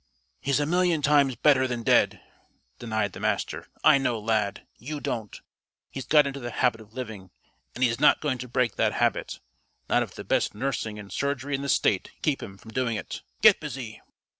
[0.39, 2.19] "He's a million times better than dead,"
[2.79, 3.67] denied the Master.
[3.83, 4.65] "I know Lad.
[4.79, 5.39] You don't.
[5.91, 7.29] He's got into the habit of living,
[7.75, 9.39] and he's not going to break that habit,
[9.87, 12.95] not if the best nursing and surgery in the State can keep him from doing
[12.97, 13.21] it.
[13.43, 14.01] Get busy!"